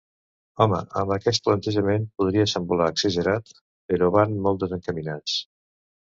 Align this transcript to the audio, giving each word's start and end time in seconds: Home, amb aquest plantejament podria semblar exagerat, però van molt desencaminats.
Home, 0.63 0.77
amb 1.01 1.11
aquest 1.15 1.41
plantejament 1.47 2.07
podria 2.21 2.45
semblar 2.53 2.87
exagerat, 2.93 3.51
però 3.93 4.09
van 4.15 4.33
molt 4.47 4.63
desencaminats. 4.65 5.37